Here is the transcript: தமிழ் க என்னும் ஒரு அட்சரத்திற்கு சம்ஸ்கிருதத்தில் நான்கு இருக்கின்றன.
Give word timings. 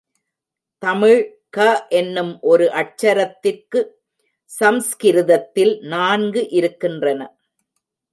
தமிழ் 0.83 1.19
க 1.49 1.65
என்னும் 1.89 2.31
ஒரு 2.41 2.65
அட்சரத்திற்கு 2.71 3.79
சம்ஸ்கிருதத்தில் 4.51 5.73
நான்கு 5.79 6.43
இருக்கின்றன. 6.49 7.21